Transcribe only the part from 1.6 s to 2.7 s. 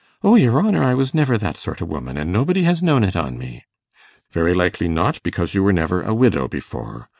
o' woman, an' nobody